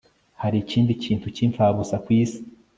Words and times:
hari 0.41 0.57
ikindi 0.63 0.91
kintu 1.03 1.27
cy'impfabusa 1.35 1.95
ku 2.03 2.09
isi 2.21 2.39